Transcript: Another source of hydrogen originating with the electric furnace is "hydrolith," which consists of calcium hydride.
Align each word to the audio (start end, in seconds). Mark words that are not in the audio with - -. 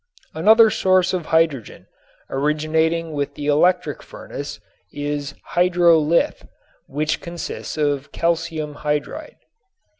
Another 0.33 0.71
source 0.71 1.13
of 1.13 1.27
hydrogen 1.27 1.85
originating 2.31 3.11
with 3.11 3.35
the 3.35 3.45
electric 3.45 4.01
furnace 4.01 4.59
is 4.91 5.35
"hydrolith," 5.51 6.47
which 6.87 7.21
consists 7.21 7.77
of 7.77 8.11
calcium 8.11 8.77
hydride. 8.77 9.35